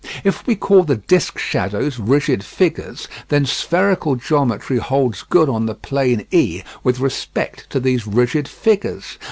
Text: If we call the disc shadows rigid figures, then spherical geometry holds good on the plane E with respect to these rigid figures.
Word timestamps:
If 0.23 0.47
we 0.47 0.55
call 0.55 0.81
the 0.83 0.95
disc 0.95 1.37
shadows 1.37 1.99
rigid 1.99 2.43
figures, 2.43 3.07
then 3.27 3.45
spherical 3.45 4.15
geometry 4.15 4.79
holds 4.79 5.21
good 5.21 5.47
on 5.47 5.67
the 5.67 5.75
plane 5.75 6.25
E 6.31 6.63
with 6.83 6.99
respect 6.99 7.69
to 7.69 7.79
these 7.79 8.07
rigid 8.07 8.47
figures. 8.47 9.19